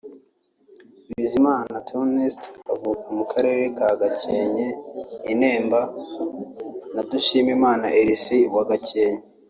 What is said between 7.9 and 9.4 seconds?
Elyise wa Gakenke